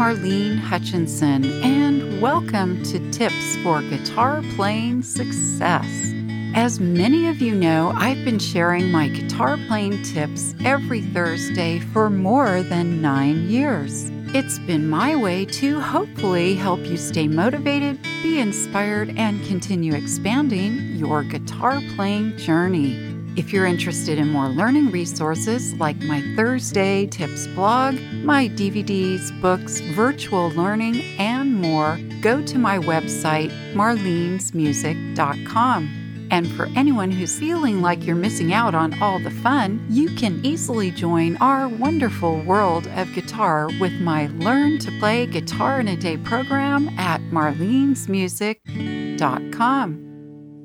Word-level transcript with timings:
Marlene 0.00 0.58
Hutchinson, 0.58 1.44
and 1.62 2.22
welcome 2.22 2.82
to 2.84 3.10
Tips 3.10 3.56
for 3.56 3.82
Guitar 3.82 4.42
Playing 4.56 5.02
Success. 5.02 6.14
As 6.54 6.80
many 6.80 7.28
of 7.28 7.42
you 7.42 7.54
know, 7.54 7.92
I've 7.94 8.24
been 8.24 8.38
sharing 8.38 8.90
my 8.90 9.08
guitar 9.08 9.58
playing 9.68 10.02
tips 10.02 10.54
every 10.64 11.02
Thursday 11.02 11.80
for 11.80 12.08
more 12.08 12.62
than 12.62 13.02
nine 13.02 13.50
years. 13.50 14.08
It's 14.34 14.58
been 14.60 14.88
my 14.88 15.16
way 15.16 15.44
to 15.44 15.80
hopefully 15.80 16.54
help 16.54 16.80
you 16.80 16.96
stay 16.96 17.28
motivated, 17.28 18.00
be 18.22 18.38
inspired, 18.38 19.12
and 19.18 19.44
continue 19.48 19.92
expanding 19.92 20.96
your 20.96 21.24
guitar 21.24 21.82
playing 21.94 22.38
journey. 22.38 23.09
If 23.36 23.52
you're 23.52 23.66
interested 23.66 24.18
in 24.18 24.28
more 24.28 24.48
learning 24.48 24.90
resources 24.90 25.74
like 25.74 26.02
my 26.02 26.20
Thursday 26.34 27.06
Tips 27.06 27.46
blog, 27.48 27.94
my 28.24 28.48
DVDs, 28.48 29.40
books, 29.40 29.78
virtual 29.80 30.50
learning, 30.50 31.02
and 31.18 31.54
more, 31.54 31.98
go 32.20 32.42
to 32.42 32.58
my 32.58 32.78
website, 32.78 33.50
marlenesmusic.com. 33.72 35.96
And 36.32 36.46
for 36.52 36.66
anyone 36.76 37.10
who's 37.10 37.36
feeling 37.38 37.82
like 37.82 38.04
you're 38.04 38.14
missing 38.16 38.52
out 38.52 38.72
on 38.74 39.00
all 39.02 39.18
the 39.18 39.30
fun, 39.30 39.84
you 39.88 40.14
can 40.14 40.44
easily 40.44 40.90
join 40.90 41.38
our 41.38 41.66
wonderful 41.68 42.42
world 42.42 42.86
of 42.96 43.10
guitar 43.14 43.70
with 43.80 43.94
my 44.00 44.26
Learn 44.26 44.78
to 44.80 44.90
Play 44.98 45.24
Guitar 45.26 45.80
in 45.80 45.88
a 45.88 45.96
Day 45.96 46.18
program 46.18 46.90
at 46.98 47.22
marlenesmusic.com. 47.22 50.09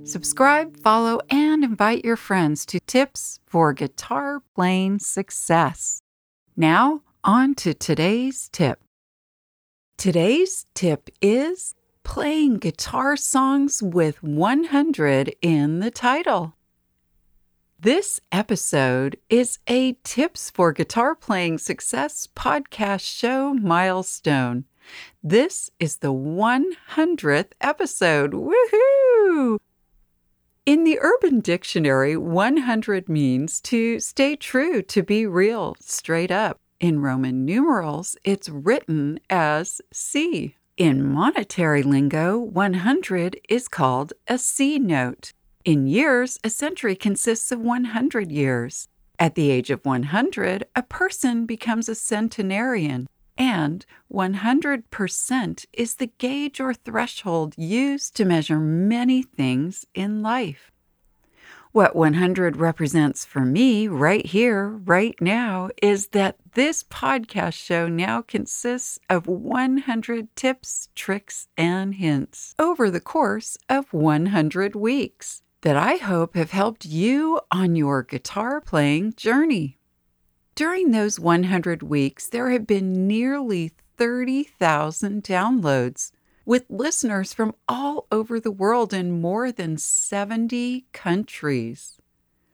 Subscribe, 0.05 0.77
follow, 0.77 1.19
and 1.31 1.63
invite 1.63 2.05
your 2.05 2.15
friends 2.15 2.63
to 2.67 2.79
Tips 2.79 3.39
for 3.47 3.73
Guitar 3.73 4.43
Playing 4.53 4.99
Success. 4.99 5.99
Now, 6.55 7.01
on 7.23 7.55
to 7.55 7.73
today's 7.73 8.47
tip. 8.49 8.83
Today's 9.97 10.67
tip 10.75 11.09
is 11.23 11.73
playing 12.03 12.57
guitar 12.57 13.17
songs 13.17 13.81
with 13.81 14.21
100 14.21 15.35
in 15.41 15.79
the 15.79 15.89
title. 15.89 16.53
This 17.79 18.19
episode 18.31 19.17
is 19.27 19.57
a 19.67 19.93
Tips 20.03 20.51
for 20.51 20.71
Guitar 20.71 21.15
Playing 21.15 21.57
Success 21.57 22.27
podcast 22.35 23.01
show 23.01 23.55
milestone. 23.55 24.65
This 25.23 25.71
is 25.79 25.97
the 25.97 26.13
100th 26.13 27.53
episode. 27.59 28.33
Woohoo! 28.33 29.57
In 30.65 30.83
the 30.83 30.97
Urban 30.99 31.41
Dictionary, 31.41 32.17
100 32.17 33.07
means 33.07 33.61
to 33.61 33.99
stay 33.99 34.35
true, 34.35 34.81
to 34.81 35.03
be 35.03 35.27
real, 35.27 35.77
straight 35.79 36.31
up. 36.31 36.59
In 36.79 37.03
Roman 37.03 37.45
numerals, 37.45 38.17
it's 38.23 38.49
written 38.49 39.19
as 39.29 39.79
C. 39.93 40.55
In 40.75 41.07
monetary 41.07 41.83
lingo, 41.83 42.39
100 42.39 43.39
is 43.47 43.67
called 43.67 44.13
a 44.27 44.39
C 44.39 44.79
note. 44.79 45.33
In 45.65 45.85
years, 45.85 46.39
a 46.43 46.49
century 46.49 46.95
consists 46.95 47.51
of 47.51 47.59
100 47.59 48.31
years. 48.31 48.87
At 49.19 49.35
the 49.35 49.51
age 49.51 49.69
of 49.69 49.85
100, 49.85 50.65
a 50.75 50.81
person 50.81 51.45
becomes 51.45 51.87
a 51.87 51.93
centenarian 51.93 53.07
and 53.37 53.85
100% 54.11 55.65
is 55.73 55.95
the 55.95 56.11
gauge 56.17 56.59
or 56.59 56.73
threshold 56.73 57.53
used 57.57 58.15
to 58.15 58.25
measure 58.25 58.59
many 58.59 59.21
things 59.21 59.85
in 59.93 60.21
life. 60.21 60.71
What 61.71 61.93
100 61.93 62.55
represents 62.55 63.25
for 63.25 63.41
me 63.41 63.89
right 63.89 64.25
here, 64.25 64.69
right 64.69 65.15
now, 65.19 65.69
is 65.81 66.07
that 66.09 66.37
this 66.53 66.83
podcast 66.83 67.55
show 67.55 67.89
now 67.89 68.21
consists 68.21 68.97
of 69.09 69.27
100 69.27 70.33
tips, 70.37 70.87
tricks, 70.95 71.49
and 71.57 71.95
hints 71.95 72.55
over 72.57 72.89
the 72.89 73.01
course 73.01 73.57
of 73.67 73.91
100 73.91 74.73
weeks 74.73 75.41
that 75.63 75.75
I 75.75 75.95
hope 75.95 76.35
have 76.35 76.51
helped 76.51 76.85
you 76.85 77.41
on 77.51 77.75
your 77.75 78.03
guitar 78.03 78.61
playing 78.61 79.15
journey. 79.17 79.77
During 80.55 80.91
those 80.91 81.19
100 81.19 81.83
weeks, 81.83 82.27
there 82.27 82.49
have 82.51 82.65
been 82.65 83.05
nearly 83.05 83.73
30,000 83.97 85.21
downloads, 85.21 86.13
with 86.45 86.63
listeners 86.69 87.33
from 87.33 87.53
all 87.67 88.07
over 88.09 88.39
the 88.39 88.53
world 88.53 88.93
in 88.93 89.19
more 89.19 89.51
than 89.51 89.77
70 89.77 90.85
countries. 90.93 91.97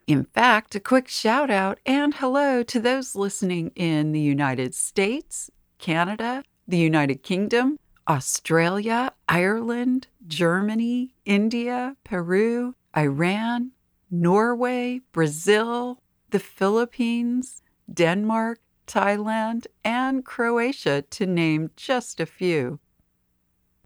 In 0.08 0.24
fact, 0.24 0.74
a 0.74 0.80
quick 0.80 1.08
shout 1.08 1.52
out 1.52 1.78
and 1.86 2.16
hello 2.16 2.64
to 2.64 2.80
those 2.80 3.14
listening 3.16 3.72
in 3.76 4.14
the 4.14 4.20
United 4.20 4.74
States, 4.74 5.52
Canada, 5.78 6.44
the 6.68 6.80
United 6.80 7.22
Kingdom, 7.22 7.78
Australia, 8.08 9.14
Ireland, 9.30 10.08
Germany, 10.28 11.14
India, 11.26 11.98
Peru, 12.04 12.74
Iran, 12.98 13.74
Norway, 14.10 15.02
Brazil, 15.12 16.02
the 16.32 16.40
Philippines, 16.40 17.62
Denmark, 17.94 18.60
Thailand, 18.88 19.68
and 19.84 20.26
Croatia, 20.26 21.04
to 21.04 21.26
name 21.26 21.72
just 21.76 22.20
a 22.20 22.26
few. 22.26 22.80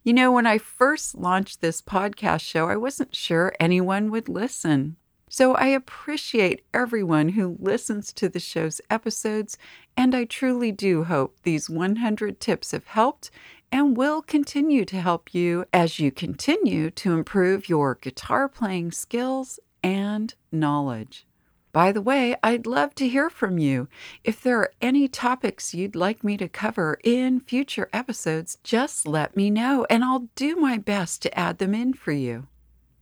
You 0.04 0.14
know, 0.14 0.32
when 0.32 0.46
I 0.46 0.60
first 0.60 1.16
launched 1.16 1.62
this 1.62 1.82
podcast 1.82 2.42
show, 2.42 2.70
I 2.70 2.76
wasn't 2.76 3.16
sure 3.16 3.54
anyone 3.60 4.12
would 4.12 4.30
listen. 4.30 4.98
So 5.30 5.56
I 5.56 5.68
appreciate 5.68 6.64
everyone 6.74 7.30
who 7.30 7.58
listens 7.60 8.14
to 8.14 8.30
the 8.30 8.40
show's 8.40 8.80
episodes, 8.90 9.58
and 9.98 10.14
I 10.14 10.26
truly 10.26 10.72
do 10.72 11.06
hope 11.06 11.38
these 11.42 11.70
100 11.70 12.40
tips 12.40 12.72
have 12.72 12.86
helped 12.88 13.32
and 13.72 13.98
will 13.98 14.22
continue 14.22 14.86
to 14.86 15.02
help 15.02 15.34
you 15.34 15.66
as 15.74 16.00
you 16.00 16.12
continue 16.12 16.92
to 16.92 17.14
improve 17.14 17.68
your 17.68 17.96
guitar 17.96 18.48
playing 18.48 18.92
skills 18.92 19.60
and 19.84 20.36
knowledge. 20.52 21.26
By 21.76 21.92
the 21.92 22.02
way, 22.02 22.38
I'd 22.42 22.66
love 22.66 22.96
to 22.96 23.08
hear 23.10 23.30
from 23.30 23.58
you. 23.58 23.90
If 24.24 24.42
there 24.42 24.60
are 24.60 24.72
any 24.80 25.10
topics 25.10 25.74
you'd 25.74 25.94
like 25.94 26.24
me 26.24 26.38
to 26.38 26.48
cover 26.48 26.98
in 27.04 27.42
future 27.42 27.90
episodes, 27.92 28.58
just 28.64 29.06
let 29.06 29.36
me 29.36 29.50
know 29.50 29.86
and 29.90 30.02
I'll 30.02 30.30
do 30.36 30.56
my 30.56 30.78
best 30.78 31.22
to 31.24 31.38
add 31.38 31.58
them 31.58 31.76
in 31.76 31.92
for 31.92 32.14
you. 32.14 32.48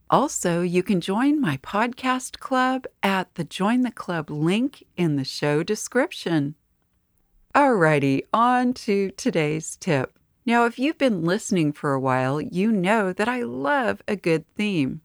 Also, 0.09 0.63
you 0.63 0.81
can 0.81 1.01
join 1.01 1.39
my 1.39 1.57
podcast 1.57 2.39
club 2.39 2.87
at 3.03 3.35
the 3.35 3.43
Join 3.43 3.81
the 3.81 3.91
Club 3.91 4.31
link 4.31 4.83
in 4.97 5.17
the 5.17 5.23
show 5.23 5.61
description. 5.61 6.55
Alrighty, 7.53 8.23
on 8.33 8.73
to 8.73 9.11
today's 9.11 9.75
tip. 9.75 10.17
Now, 10.47 10.65
if 10.65 10.79
you've 10.79 10.97
been 10.97 11.23
listening 11.23 11.73
for 11.73 11.93
a 11.93 11.99
while, 11.99 12.41
you 12.41 12.71
know 12.71 13.13
that 13.13 13.29
I 13.29 13.43
love 13.43 14.01
a 14.07 14.15
good 14.15 14.51
theme. 14.55 15.01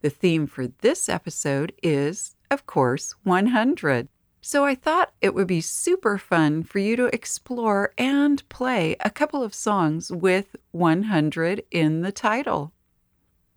The 0.00 0.10
theme 0.10 0.46
for 0.46 0.68
this 0.68 1.08
episode 1.08 1.72
is 1.82 2.36
of 2.50 2.66
course, 2.66 3.14
100. 3.22 4.08
So 4.42 4.64
I 4.64 4.74
thought 4.74 5.12
it 5.20 5.34
would 5.34 5.46
be 5.46 5.60
super 5.60 6.16
fun 6.16 6.62
for 6.62 6.78
you 6.78 6.96
to 6.96 7.14
explore 7.14 7.92
and 7.98 8.46
play 8.48 8.96
a 9.00 9.10
couple 9.10 9.42
of 9.42 9.54
songs 9.54 10.10
with 10.10 10.56
100 10.72 11.62
in 11.70 12.00
the 12.00 12.12
title. 12.12 12.72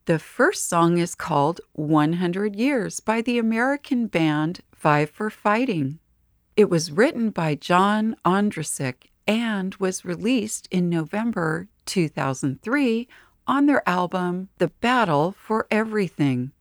The 0.06 0.20
first 0.20 0.68
song 0.68 0.98
is 0.98 1.16
called 1.16 1.62
100 1.72 2.58
Years 2.58 3.00
by 3.00 3.22
the 3.22 3.38
American 3.38 4.08
band 4.08 4.60
Five 4.74 5.10
for 5.10 5.30
Fighting. 5.30 6.00
It 6.58 6.70
was 6.70 6.92
written 6.92 7.30
by 7.30 7.56
John 7.56 8.18
Ondrasik 8.26 9.10
and 9.26 9.74
was 9.76 10.04
released 10.04 10.68
in 10.70 10.90
November 10.90 11.70
2003 11.86 13.08
on 13.48 13.66
their 13.66 13.88
album 13.88 14.50
The 14.58 14.68
Battle 14.68 15.32
for 15.32 15.68
Everything. 15.72 16.52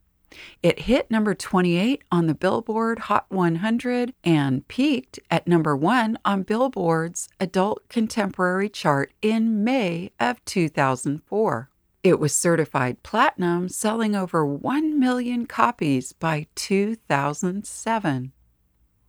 It 0.63 0.81
hit 0.81 1.11
number 1.11 1.35
28 1.35 2.03
on 2.11 2.27
the 2.27 2.35
Billboard 2.35 3.01
Hot 3.01 3.27
100 3.29 4.15
and 4.25 4.67
peaked 4.69 5.19
at 5.31 5.47
number 5.47 5.77
1 5.77 6.19
on 6.25 6.43
Billboard's 6.43 7.29
Adult 7.41 7.89
Contemporary 7.89 8.69
chart 8.69 9.13
in 9.23 9.65
May 9.65 10.11
of 10.21 10.45
2004. 10.45 11.69
It 12.03 12.19
was 12.19 12.35
certified 12.35 13.03
platinum, 13.03 13.69
selling 13.69 14.17
over 14.17 14.45
1 14.45 14.99
million 14.99 15.47
copies 15.47 16.13
by 16.13 16.49
2007. 16.57 18.33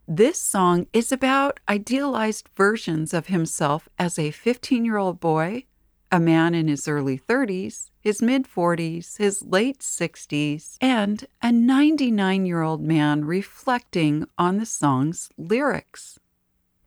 This 0.08 0.38
song 0.40 0.88
is 0.94 1.12
about 1.12 1.60
idealized 1.68 2.50
versions 2.56 3.14
of 3.14 3.28
himself 3.28 3.88
as 3.98 4.20
a 4.20 4.32
15 4.32 4.86
year 4.86 4.98
old 4.98 5.20
boy, 5.20 5.66
a 6.14 6.20
man 6.20 6.54
in 6.54 6.68
his 6.68 6.88
early 6.88 7.18
30s, 7.18 7.90
his 8.00 8.22
mid 8.22 8.48
40s, 8.48 9.18
his 9.18 9.42
late 9.42 9.80
60s, 9.80 10.78
and 10.80 11.26
a 11.42 11.52
99 11.52 12.46
year 12.46 12.62
old 12.62 12.84
man 12.84 13.26
reflecting 13.26 14.28
on 14.38 14.60
the 14.60 14.66
song's 14.66 15.30
lyrics. 15.40 16.20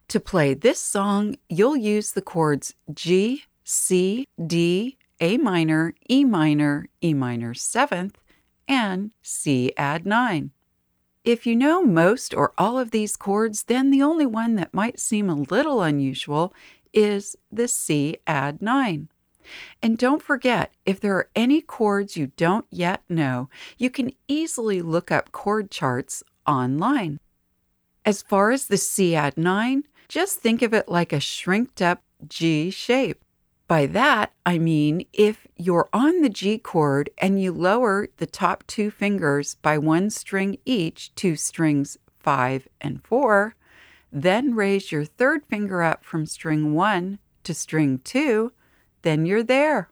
To 0.09 0.21
play 0.21 0.55
this 0.55 0.79
song, 0.79 1.35
you'll 1.49 1.77
use 1.77 2.13
the 2.13 2.23
chords 2.23 2.77
G, 2.95 3.43
C, 3.65 4.29
D, 4.47 4.97
A 5.21 5.39
minor, 5.39 5.95
E 6.09 6.25
minor, 6.25 6.87
E 7.03 7.13
minor 7.13 7.53
7th, 7.53 8.15
and 8.69 9.11
C 9.23 9.73
add 9.77 10.07
9. 10.07 10.53
If 11.25 11.47
you 11.47 11.57
know 11.57 11.83
most 11.83 12.33
or 12.33 12.53
all 12.57 12.79
of 12.79 12.93
these 12.93 13.17
chords, 13.17 13.65
then 13.65 13.91
the 13.91 14.03
only 14.03 14.27
one 14.27 14.55
that 14.55 14.73
might 14.73 15.01
seem 15.01 15.29
a 15.29 15.35
little 15.35 15.83
unusual 15.83 16.55
is 16.93 17.35
the 17.51 17.67
C 17.67 18.19
add 18.29 18.63
9. 18.63 19.09
And 19.83 19.99
don't 19.99 20.23
forget, 20.23 20.73
if 20.85 21.01
there 21.01 21.15
are 21.15 21.31
any 21.35 21.61
chords 21.61 22.17
you 22.17 22.29
don't 22.37 22.67
yet 22.71 23.03
know, 23.09 23.49
you 23.79 23.91
can 23.91 24.13
easily 24.29 24.83
look 24.83 25.11
up 25.11 25.33
chord 25.33 25.71
charts 25.71 26.23
online. 26.47 27.21
As 28.05 28.23
far 28.23 28.51
as 28.51 28.67
the 28.67 28.77
C 28.77 29.15
add 29.15 29.37
9, 29.37 29.85
just 30.09 30.39
think 30.39 30.63
of 30.63 30.73
it 30.73 30.89
like 30.89 31.13
a 31.13 31.21
shrinked 31.21 31.83
up 31.83 32.03
G 32.29 32.71
shape. 32.71 33.23
By 33.69 33.87
that, 33.87 34.33
I 34.45 34.59
mean 34.59 35.07
if 35.13 35.47
you're 35.57 35.89
on 35.93 36.21
the 36.21 36.29
G 36.29 36.57
chord 36.57 37.11
and 37.19 37.43
you 37.43 37.53
lower 37.53 38.07
the 38.19 38.27
top 38.27 38.65
two 38.69 38.93
fingers 38.93 39.57
by 39.57 39.77
one 39.77 40.11
string 40.11 40.59
each 40.65 41.13
to 41.17 41.35
strings 41.35 41.99
5 42.21 42.69
and 42.81 43.03
4, 43.03 43.57
then 44.13 44.55
raise 44.55 44.93
your 44.93 45.05
third 45.05 45.45
finger 45.47 45.83
up 45.83 46.05
from 46.05 46.27
string 46.27 46.75
1 46.75 47.19
to 47.43 47.55
string 47.55 47.99
2, 48.05 48.53
then 49.03 49.27
you're 49.27 49.43
there. 49.43 49.91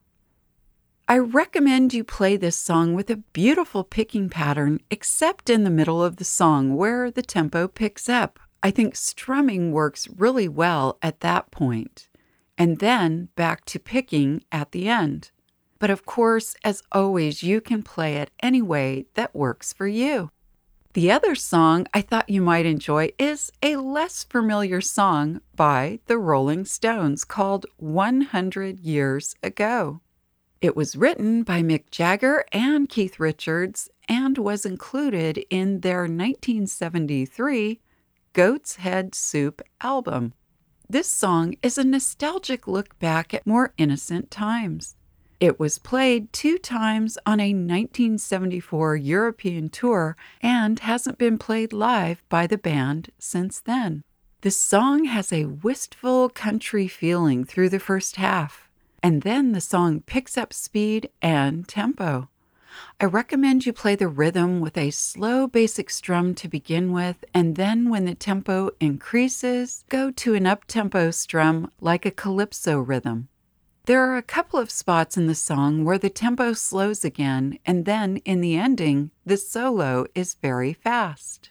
I 1.06 1.18
recommend 1.18 1.92
you 1.92 2.02
play 2.02 2.36
this 2.36 2.56
song 2.56 2.94
with 2.94 3.10
a 3.10 3.16
beautiful 3.16 3.84
picking 3.84 4.30
pattern, 4.30 4.80
except 4.90 5.50
in 5.50 5.64
the 5.64 5.70
middle 5.70 6.02
of 6.02 6.16
the 6.16 6.24
song 6.24 6.76
where 6.76 7.10
the 7.10 7.22
tempo 7.22 7.68
picks 7.68 8.08
up. 8.08 8.38
I 8.62 8.70
think 8.70 8.96
strumming 8.96 9.72
works 9.72 10.08
really 10.08 10.48
well 10.48 10.98
at 11.02 11.20
that 11.20 11.50
point 11.50 12.08
and 12.56 12.78
then 12.78 13.28
back 13.36 13.64
to 13.66 13.78
picking 13.78 14.44
at 14.52 14.72
the 14.72 14.88
end. 14.88 15.30
But 15.78 15.90
of 15.90 16.06
course, 16.06 16.56
as 16.64 16.82
always, 16.92 17.42
you 17.42 17.60
can 17.60 17.82
play 17.82 18.16
it 18.16 18.30
any 18.40 18.62
way 18.62 19.06
that 19.14 19.34
works 19.34 19.72
for 19.72 19.86
you. 19.86 20.30
The 20.94 21.11
other 21.11 21.35
song 21.35 21.88
I 21.93 22.02
thought 22.02 22.31
you 22.31 22.41
might 22.41 22.67
enjoy 22.67 23.11
is 23.19 23.50
a 23.61 23.75
less 23.75 24.23
familiar 24.23 24.81
song 24.81 25.41
by 25.56 25.99
the 26.06 26.19
Rolling 26.19 26.64
Stones 26.64 27.25
called 27.25 27.67
100 27.79 28.79
Years 28.79 29.35
Ago. 29.43 30.00
It 30.61 30.76
was 30.76 30.94
written 30.94 31.43
by 31.43 31.62
Mick 31.62 31.91
Jagger 31.91 32.44
and 32.52 32.88
Keith 32.88 33.19
Richards 33.19 33.91
and 34.08 34.38
was 34.38 34.64
included 34.64 35.44
in 35.50 35.81
their 35.81 36.02
1973 36.02 37.81
Goat's 38.32 38.76
Head 38.76 39.17
Soup 39.17 39.61
album. 39.81 40.32
This 40.88 41.08
song 41.08 41.56
is 41.61 41.76
a 41.76 41.82
nostalgic 41.82 42.69
look 42.69 42.96
back 43.00 43.35
at 43.35 43.49
more 43.49 43.75
innocent 43.76 44.31
times. 44.31 44.94
It 45.44 45.61
was 45.61 45.76
played 45.76 46.32
two 46.32 46.56
times 46.56 47.19
on 47.26 47.38
a 47.38 47.52
1974 47.52 48.96
European 48.96 49.69
tour 49.69 50.17
and 50.41 50.79
hasn't 50.79 51.19
been 51.19 51.37
played 51.37 51.70
live 51.70 52.23
by 52.31 52.46
the 52.46 52.56
band 52.56 53.11
since 53.19 53.61
then. 53.61 54.00
The 54.41 54.50
song 54.50 55.05
has 55.05 55.35
a 55.35 55.44
wistful 55.44 56.31
country 56.31 56.88
feeling 56.88 57.44
through 57.44 57.69
the 57.69 57.79
first 57.79 58.17
half, 58.17 58.70
and 59.02 59.20
then 59.20 59.52
the 59.52 59.61
song 59.61 60.00
picks 60.06 60.38
up 60.38 60.55
speed 60.55 61.11
and 61.20 61.69
tempo. 61.69 62.31
I 62.99 63.05
recommend 63.05 63.67
you 63.67 63.75
play 63.75 63.96
the 63.96 64.08
rhythm 64.08 64.61
with 64.61 64.79
a 64.79 64.93
slow 64.93 65.46
basic 65.46 65.91
strum 65.91 66.35
to 66.37 66.49
begin 66.49 66.91
with, 66.91 67.23
and 67.35 67.56
then 67.56 67.91
when 67.91 68.06
the 68.06 68.14
tempo 68.14 68.70
increases, 68.81 69.85
go 69.91 70.11
to 70.11 70.32
an 70.32 70.46
up 70.46 70.64
tempo 70.64 71.11
strum 71.11 71.70
like 71.82 72.06
a 72.06 72.11
calypso 72.11 72.79
rhythm. 72.79 73.29
There 73.86 74.00
are 74.00 74.16
a 74.16 74.22
couple 74.22 74.58
of 74.58 74.70
spots 74.70 75.19
in 75.19 75.26
the 75.26 75.34
song 75.34 75.84
where 75.84 75.98
the 75.98 76.08
tempo 76.08 76.54
slows 76.54 77.04
again, 77.04 77.58
and 77.66 77.84
then 77.84 78.16
in 78.25 78.40
the 78.40 78.56
ending, 78.56 79.10
the 79.26 79.36
solo 79.36 80.06
is 80.14 80.32
very 80.32 80.72
fast. 80.72 81.50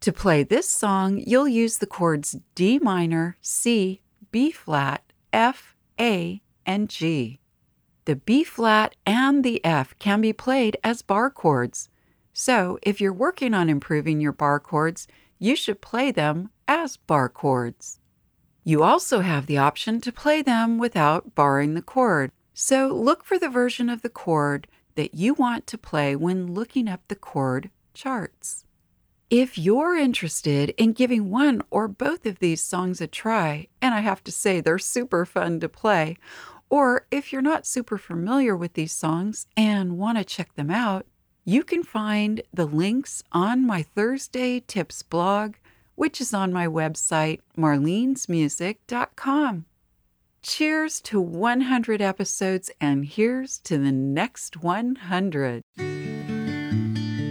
To 0.00 0.10
play 0.10 0.42
this 0.42 0.70
song, 0.70 1.22
you'll 1.26 1.48
use 1.48 1.76
the 1.76 1.86
chords 1.86 2.38
D 2.54 2.78
minor, 2.78 3.36
C, 3.42 4.00
B 4.30 4.50
flat, 4.50 5.02
F, 5.34 5.76
A, 6.00 6.40
and 6.64 6.88
G. 6.88 7.40
The 8.06 8.16
B 8.16 8.42
flat 8.42 8.96
and 9.04 9.44
the 9.44 9.62
F 9.62 9.94
can 9.98 10.22
be 10.22 10.32
played 10.32 10.78
as 10.82 11.02
bar 11.02 11.28
chords. 11.28 11.90
So, 12.32 12.78
if 12.80 13.02
you're 13.02 13.12
working 13.12 13.52
on 13.52 13.68
improving 13.68 14.18
your 14.18 14.32
bar 14.32 14.60
chords, 14.60 15.06
you 15.38 15.54
should 15.54 15.82
play 15.82 16.10
them 16.10 16.48
as 16.66 16.96
bar 16.96 17.28
chords. 17.28 17.98
You 18.68 18.82
also 18.82 19.20
have 19.20 19.46
the 19.46 19.58
option 19.58 20.00
to 20.00 20.10
play 20.10 20.42
them 20.42 20.76
without 20.76 21.36
barring 21.36 21.74
the 21.74 21.82
chord. 21.82 22.32
So, 22.52 22.88
look 22.88 23.22
for 23.22 23.38
the 23.38 23.48
version 23.48 23.88
of 23.88 24.02
the 24.02 24.08
chord 24.08 24.66
that 24.96 25.14
you 25.14 25.34
want 25.34 25.68
to 25.68 25.78
play 25.78 26.16
when 26.16 26.52
looking 26.52 26.88
up 26.88 27.00
the 27.06 27.14
chord 27.14 27.70
charts. 27.94 28.64
If 29.30 29.56
you're 29.56 29.94
interested 29.94 30.70
in 30.70 30.94
giving 30.94 31.30
one 31.30 31.62
or 31.70 31.86
both 31.86 32.26
of 32.26 32.40
these 32.40 32.60
songs 32.60 33.00
a 33.00 33.06
try, 33.06 33.68
and 33.80 33.94
I 33.94 34.00
have 34.00 34.24
to 34.24 34.32
say 34.32 34.60
they're 34.60 34.80
super 34.80 35.24
fun 35.24 35.60
to 35.60 35.68
play, 35.68 36.16
or 36.68 37.06
if 37.12 37.32
you're 37.32 37.42
not 37.42 37.66
super 37.66 37.98
familiar 37.98 38.56
with 38.56 38.72
these 38.72 38.90
songs 38.90 39.46
and 39.56 39.96
want 39.96 40.18
to 40.18 40.24
check 40.24 40.56
them 40.56 40.72
out, 40.72 41.06
you 41.44 41.62
can 41.62 41.84
find 41.84 42.42
the 42.52 42.66
links 42.66 43.22
on 43.30 43.64
my 43.64 43.82
Thursday 43.84 44.58
Tips 44.58 45.04
blog, 45.04 45.54
which 45.96 46.20
is 46.20 46.32
on 46.32 46.52
my 46.52 46.68
website, 46.68 47.40
marlenesmusic.com. 47.58 49.64
Cheers 50.42 51.00
to 51.00 51.20
100 51.20 52.00
episodes, 52.00 52.70
and 52.80 53.04
here's 53.04 53.58
to 53.58 53.78
the 53.78 53.90
next 53.90 54.62
100. 54.62 55.62